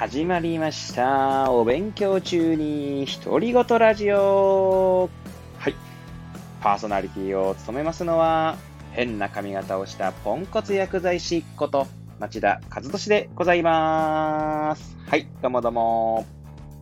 [0.00, 1.50] 始まりました。
[1.50, 5.10] お勉強中に独り言ラジオ。
[5.58, 5.74] はい。
[6.62, 8.56] パーソナリティを務めますのは、
[8.92, 11.86] 変な髪型をしたポンコツ薬剤師こと、
[12.18, 14.96] 町田和俊でございます。
[15.06, 16.26] はい、どうもどうも。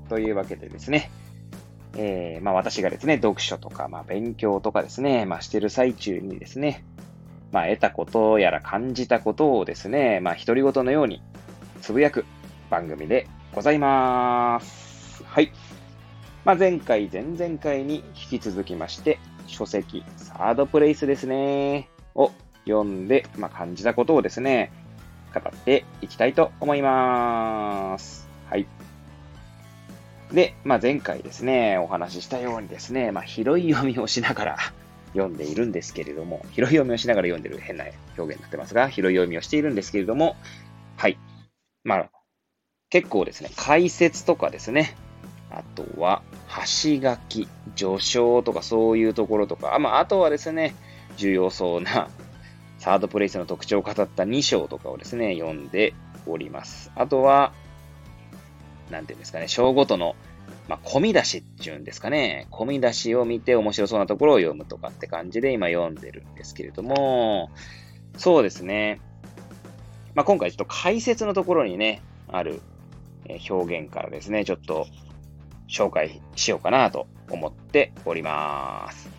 [0.09, 1.11] というわけでですね、
[1.96, 6.85] えー、まあ私がですね、読書とか、まあ勉強とかですね、まあしてる最中にですね、
[7.50, 11.20] まあ得たことやら感じたことをですね、まあ独り言のように
[11.82, 12.24] つぶやく
[12.70, 15.24] 番組でございます。
[15.24, 15.52] はい。
[16.45, 22.32] まあ、前回、前々回に引き続きまして、書籍、サードプレイスですね、を
[22.66, 24.70] 読んで、まあ、感じたことをですね、
[25.34, 28.28] 語っていきたいと思います。
[28.48, 28.66] はい。
[30.32, 34.56] で、まあ、前回ですね、お話ししたようにですね、まあ、拾い読みをしながら
[35.14, 37.84] 読んでいるんですけれども、拾い読みをしながら読んでる変な
[38.16, 40.36] 表現になってますが、拾い読みをしているんですけれども、
[40.97, 41.19] はい。
[41.84, 42.10] まあ、
[42.91, 44.97] 結構ですね、解説とかですね、
[45.50, 50.75] あとは、橋書き、序章とかそういうところとか、あまあ、あとはですね、
[51.16, 52.09] 重要そうな
[52.78, 55.92] サードプレイスの特徴を語った2章とかをですね、読んで
[56.27, 56.91] おります。
[56.94, 57.53] あとは、
[58.91, 60.16] なんていうんですかね、章ごとの、
[60.66, 67.50] まあ、込み出しっていうんですかね、込み出しを見て面白そうなところを読むとかって感じで今読んでるんですけれども、
[68.16, 69.00] そうですね、
[70.14, 72.61] まあ、今回ちょっと解説のところにね、ある
[73.48, 74.87] 表現からですね、ちょっと
[75.69, 79.11] 紹介しようかなと思っております。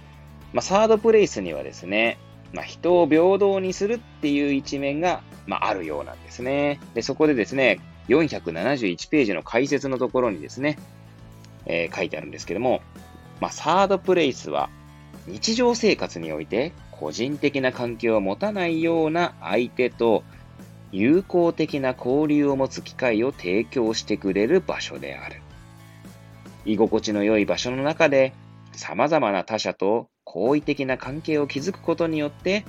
[0.53, 2.17] まあ、サードプレイスにはですね、
[2.53, 6.79] まあ、人を平等にするっていう一面が、まあ、あるようなんですね。
[6.95, 10.79] で、そこでですね、471ページの解説のところにですね、
[11.65, 12.81] えー書いてあるんですけども、
[13.39, 14.69] まあ、サードプレイスは
[15.27, 20.23] 日常生活において個人的な関係を持たないような相手と
[20.91, 25.41] 友好的な交流を持つ機会を提供してくれる場所である。
[26.65, 28.33] 居心地の良い場所の中で
[28.73, 32.65] 様々な他者と好意的な関係を築くことによって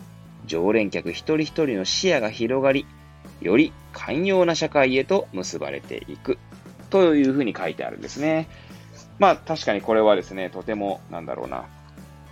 [0.47, 2.87] 常連客一人一人の視野が広がり、
[3.41, 6.39] より寛容な社会へと結ばれていく
[6.91, 8.49] というふうに書いてあるんですね。
[9.19, 11.67] まあ確かにこれはですね、とてもなんだろうな、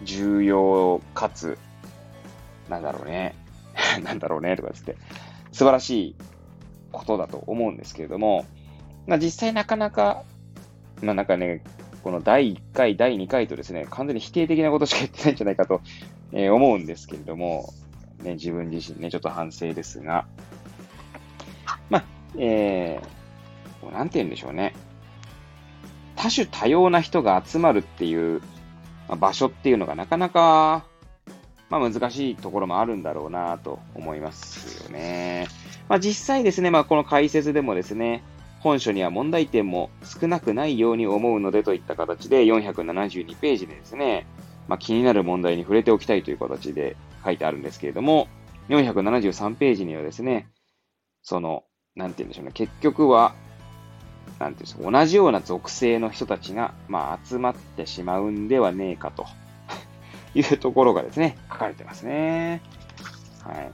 [0.02, 1.58] 重要かつ、
[2.68, 3.34] なんだろうね、
[4.02, 4.96] なんだろうねとかつって、
[5.58, 6.16] 素晴らしい
[6.92, 8.46] ことだと思うんですけれども、
[9.08, 10.22] まあ、実際なかなか、
[11.02, 11.64] まあなんかね、
[12.04, 15.80] この第1回、第2回とですね、完全に否定的なことしか言ってないんじゃないかと、
[16.30, 17.72] えー思うんですけれども、
[18.22, 20.28] ね、自分自身ね、ちょっと反省ですが、
[21.90, 22.04] まあ、
[22.38, 24.74] えー、なんて言うんでしょうね。
[26.14, 28.42] 多種多様な人が集まるっていう、
[29.08, 30.84] ま場所っていうのがなかなか、
[31.70, 35.48] まあ難しいところもあるんだろうなと思いますよね。
[35.88, 38.22] まあ実際ですね、まあこの解説でもですね、
[38.60, 44.26] 本書には問題点も少なくないように思うのでといった形で472ページでですね、
[44.66, 48.28] まあ気になる問題に触れておきたいという形で書いてあるんですけれども、
[48.68, 50.48] 473ページにはですね、
[51.22, 51.64] その、
[51.94, 53.34] なんて言うんでしょうね、結局は、
[54.38, 59.26] なんていうんですか、同じような属性の人たちが、まあ集まってしまうんではねえかと。
[60.34, 62.62] いうところがですね、書かれてますね。
[63.42, 63.70] はい。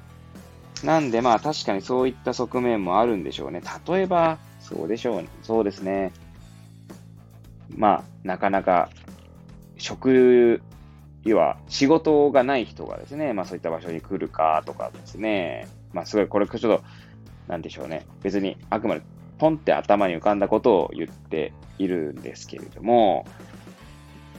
[0.87, 3.63] なんでまあ確かにそういった側面もあるんでしょうね。
[3.87, 6.13] 例えば、そうでしょう、そうですね。
[7.77, 8.91] まあ、なかなか、
[9.77, 10.63] 職、
[11.25, 16.83] 要は仕事がない人がですね、まあそういった場所に来るかとかですね、まあすごい、これちょっと、
[17.49, 18.07] なんでしょうね。
[18.23, 19.03] 別にあくまで
[19.39, 23.27] ポンって頭に浮かんだことを言っているんですけれども、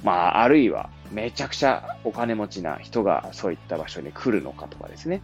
[0.04, 5.22] まあ、あるいは、めちゃくちゃお金持ちな人がそういった場所に来るのかとかですね。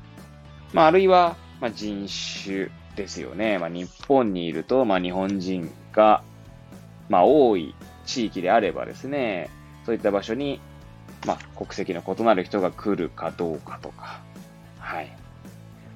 [0.74, 2.08] まあ、あるいは、まあ、人
[2.44, 3.58] 種ですよね。
[3.58, 6.24] まあ、日本にいると、まあ、日本人が、
[7.10, 7.76] まあ、多い
[8.06, 9.50] 地域であればですね、
[9.86, 10.60] そういった場所に、
[11.26, 14.22] まあ、国籍の異なる人が来るかどうかとか、
[14.80, 15.16] はい。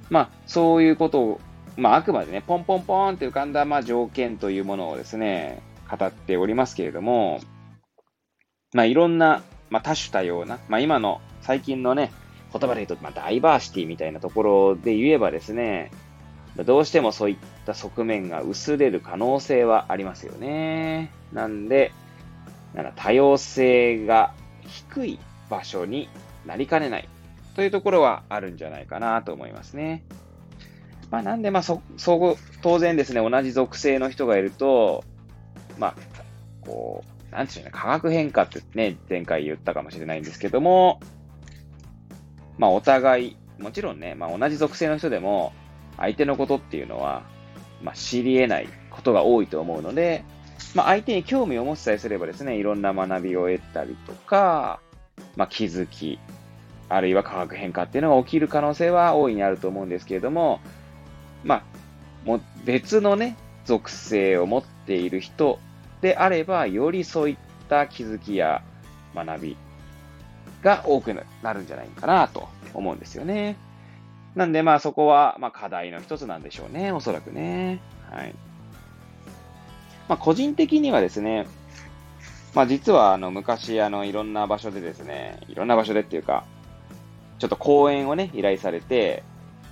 [0.10, 1.42] まあ、そういうことを、
[1.78, 7.40] まあ、あくまでね、ポンポンポンって浮かんだ、まあ、条件というものをですね、語っておりますけれども、
[8.74, 12.12] まあ、いろんな、まあ、多種多様な、まあ、今の最近のね、
[12.52, 15.92] 言葉で言うと、まあ、ダイバーシティみたいなところで言えばですね、
[16.64, 21.12] どうしてもそういった側面が薄れる可能性はありますよね。
[21.34, 21.92] なんで、
[22.74, 24.34] なん多様性が
[24.66, 25.20] 低い
[25.50, 26.08] 場所に
[26.46, 27.10] なりかねない
[27.56, 30.04] というところはあるんじゃないかなと思いますね。
[31.12, 35.04] まあ、なんで、まあ、そ、そ、当然ですね、同じ属性の人がいると、
[35.78, 35.96] まあ、
[36.62, 41.00] こう、なんていうの、化学変化ってね、前回言ったかもしれないんですけども、
[42.58, 45.54] まあ、お互い、もちろんね、まあ、同じ属性の人でも、
[45.98, 47.24] 相手のことっていうのは、
[47.82, 50.24] まあ、知り得ないことが多いと思うので、
[50.74, 54.80] まあ、相手に興味を持ちさえすればですね、いろんな学びを得たりとか、
[55.36, 56.20] まあ、気づき、
[56.88, 60.60] あるいは化学変化っていうのが起きる可能性は大いにあると思うんですけれども、
[61.44, 61.64] まあ、
[62.26, 65.60] も別のね、属性を持っている人
[66.02, 67.38] であれば、よりそういっ
[67.70, 68.62] た気づきや
[69.16, 69.58] 学び
[70.62, 73.58] が多くなるんじゃないかなと思うんですよね。
[74.36, 77.80] なんでまあそこはまあ課題の一つなんでしょうね、おそらくね。
[78.12, 78.36] はい。
[80.10, 81.48] まあ個人的にはですね、
[82.54, 86.46] まあ実はあの昔あのいろんな場所でですね、いろんな場所でっていうか、
[87.40, 89.24] ちょっと講演をね、依頼されて、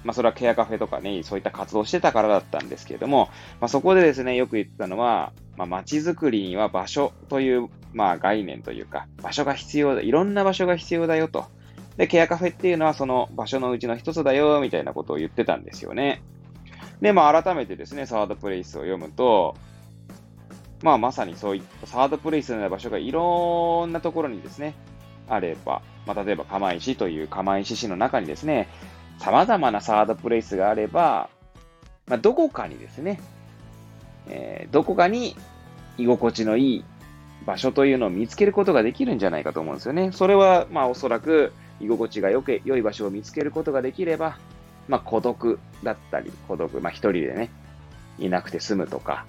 [0.04, 3.30] まあそれはケアカフェとかね、そういった活動してたからだったんですけれども、
[3.60, 11.45] まあそこでですね、よく言ってたのは、まあ街づくりには場所という、まあ概念というか、場所が必要だ、いろんな場所が必要だよと。
[11.97, 16.21] で、ケアカフェっていうのはその場所のうちの一つだよ、みたいなことを言ってたんですよね。
[17.01, 19.55] で、まあ改めてですね、サードプレイスを読むと、
[20.81, 24.75] まあまさにそういったサードプレイスのような場所がいろんなところにですね、
[25.29, 28.67] あれば、まあ例えば釜石という釜石市の中にですね、
[29.19, 31.29] 様々なサードプレイスがあれば、
[32.07, 33.19] まあどこかにですね、
[34.28, 35.36] えー、どこかに
[35.98, 36.86] 居心地のいい
[37.46, 40.12] 場所というのを見つけることができるんじゃないかと思うんですよね。
[40.12, 44.38] それは、まあおそらく、居心地がよく、良い場所を見つけることができれば、
[44.88, 47.50] まあ、孤独だったり、孤独、まあ、一人でね、
[48.20, 49.25] いなくて済むとか、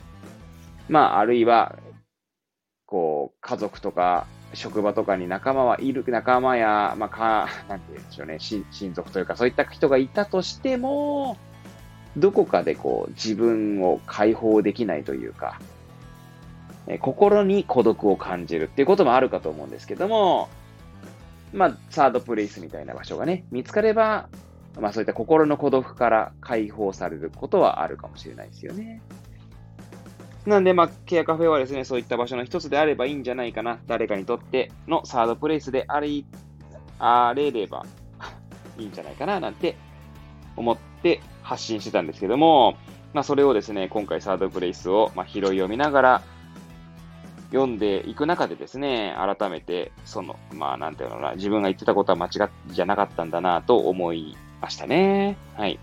[0.88, 1.76] まあ、あるいは、
[2.87, 11.37] こう、家族とか、職場とかに仲間はいる、仲間や、まあ、か、なんて言うんでしょうね、親族というか、そういった人がいたとしても、
[12.16, 15.61] どこかでこう、自分を解放できないというか、
[16.87, 20.49] え心に孤独を感じるっていうこともあるかと思うんですけども、
[21.52, 24.28] まあ、サードプレイスみたいな場所がね、見つかれば、
[24.81, 29.00] まあそういった心の孤独から解放されることはあるかもしれないですよね。
[30.46, 33.78] なんで、まあ、ケアカフェはですね、そういった場所の一つであればいいんじゃないかな。
[33.87, 36.26] 誰かにとってのサードプレイスであり、
[36.99, 37.87] あれれば
[38.76, 39.76] いいんじゃないかな、なんて
[40.56, 42.76] 思って発信してたんですけども、
[43.12, 46.22] まあ、それをですね、今回サードプレイスを、ま、拾い読みながら、
[47.52, 55.36] 読んでいく中でですね、改めて、その、まあ、なんていうのかな、自分が言ってたことは間違っじゃなかったんだなと思いましたね。
[55.54, 55.78] はい。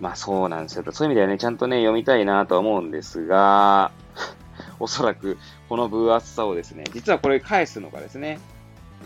[0.00, 0.84] まあそうなんですよ。
[0.90, 3.92] そういう意味ではね、ちゃんとね、読みたいなとは思うんですが、
[4.80, 5.38] おそらく
[5.68, 8.40] この分厚さをですね、実はこれ返すのがですね、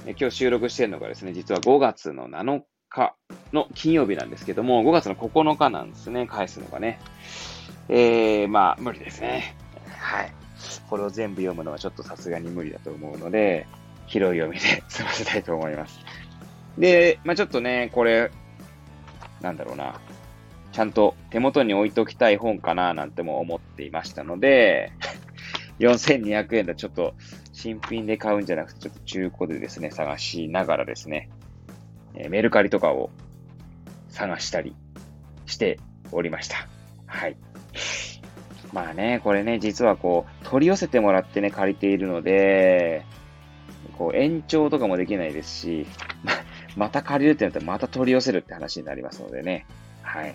[0.06, 2.62] 今日収録してるのがですね、実は5月の7
[2.94, 3.12] 日
[3.52, 7.00] の金曜日なんですけども、5月の9日なんですね、返すのがね。
[7.88, 9.56] えー、まあ、無理ですね。
[9.98, 10.32] はい。
[10.88, 13.66] これを全部読むのはちょっとさすがに無理だと思うので、
[14.06, 15.98] 広い読みで 済ませたいと思います。
[16.78, 18.30] で、まあちょっとね、これ、
[19.40, 20.00] なんだろうな、
[20.72, 24.92] ちゃんと手元に置いときたい本かななんても思っていましたので、
[25.80, 27.14] 4200円だちょっと
[27.52, 31.28] 新品で買うんじゃなくて、ちょっと中古でですね、探しながらですね、
[32.14, 33.10] えメルカリとかを
[34.08, 34.74] 探したり
[35.46, 35.78] して
[36.12, 36.68] おりました。
[37.06, 37.36] はい。
[38.72, 43.04] まあね、これね、実はこう、取り寄せてもらってね、借りているので、
[43.98, 45.86] こう、延長とかもできないですし、
[46.76, 49.66] また借りるってなったらまた取り寄せるって話になりますのでね。
[50.02, 50.30] はい。
[50.30, 50.34] っ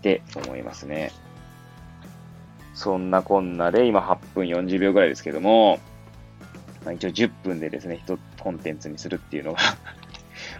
[0.00, 1.10] て思いますね。
[2.72, 5.80] そんなこんなで、今8分40秒ぐらいですけども、
[6.84, 9.58] まあ、一応10分でですね、一コンテンツにするっていうのが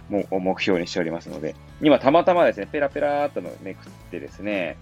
[0.09, 4.77] もう目標にしておりますので、今たまたまですね、ペラペラーっとめくってですね、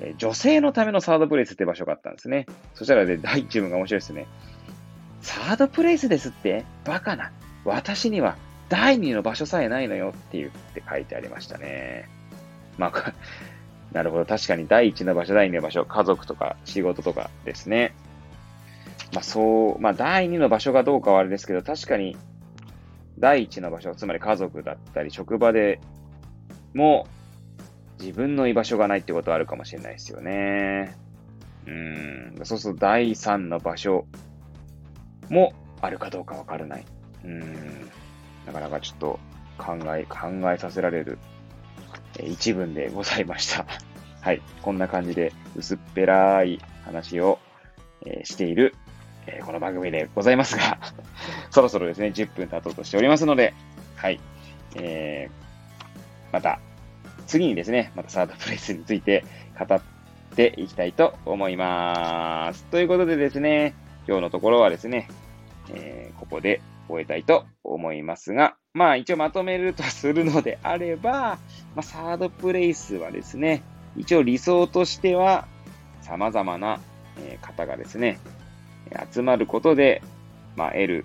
[0.00, 2.46] え女性のためのサードプレイスって場所があったんですね。
[2.74, 4.26] そしたらね、第1部が面白いですね。
[5.20, 7.32] サードプレイスですってバカな。
[7.64, 8.36] 私には
[8.70, 12.08] 第2の場所さえないのよって言って書いてありましたね。
[12.78, 13.12] まあ、
[13.92, 14.24] なるほど。
[14.24, 17.92] 確かに第1の場所、第2の場所、家族とか仕事とかですね。
[19.12, 22.16] まあそう、まあ第2の場所がどうかはあれですけど、確かに
[23.20, 25.80] 第1の場所、つまり家族だったり職場で
[26.74, 27.06] も
[28.00, 30.96] 自分の居場所がないってことはあるかもしれないですよね。
[31.66, 32.40] うん。
[32.44, 34.06] そうすると第三の場所
[35.28, 36.84] もあるかどうかわからない。
[37.24, 37.90] うん。
[38.46, 39.20] なかなかちょっと
[39.58, 41.18] 考え、考えさせられる
[42.24, 43.66] 一文でございました。
[44.20, 44.40] はい。
[44.62, 47.38] こんな感じで薄っぺらい話を、
[48.06, 48.74] えー、している、
[49.32, 50.78] えー、この番組でございますが
[51.50, 53.54] そろそろですね、10分経とうとしておりますので、
[53.96, 54.20] はい。
[54.76, 56.60] えー、また
[57.26, 59.24] 次にですね、またサードプレイスについて
[59.58, 59.80] 語っ
[60.34, 62.64] ていきたいと思います。
[62.66, 63.74] ということでですね、
[64.08, 65.08] 今日のところはですね、
[65.72, 71.38] えー、ここで終えたいと思いますが、まあ一応まとめるとするのであれば、
[71.76, 73.62] まあ、サードプレイスはですね、
[73.96, 75.46] 一応理想としては、
[76.02, 76.80] 様々な
[77.42, 78.18] 方がですね、
[79.12, 80.02] 集まることで、
[80.56, 81.04] まあ、得る、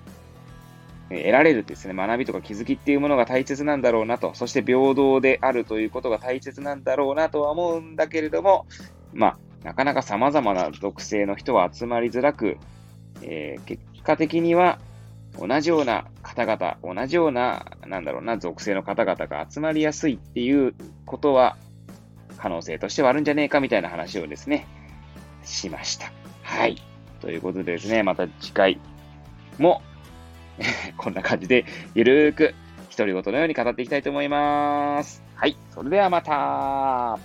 [1.09, 8.65] 得られるですね、学びとか気づきっていうものが大切なんだろうなと、そして平等であるということが大切なんだろうなとは思うんだけれども、
[9.13, 12.57] まあ、なかなか様々な属性の人は集まりづらく、
[13.21, 14.79] えー、結果的には
[15.39, 20.73] 同じような方々、同じような、なんだろうな、属性の方々が集まりやすいっていう
[21.05, 21.57] ことは、
[22.37, 24.67] 可能性としてはあるんじゃねえかみたいな話をですね、
[25.43, 26.11] しました。
[26.41, 26.81] はい。
[27.25, 28.79] ということでですね、また次回
[29.57, 29.81] も
[30.95, 31.65] こんな感じで
[31.95, 32.53] ゆるーく
[32.95, 35.23] 独り言のように語っていきたいと思います。
[35.33, 35.57] はい。
[35.71, 37.17] それではまた